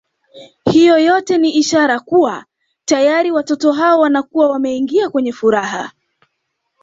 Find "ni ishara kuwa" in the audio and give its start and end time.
1.37-2.45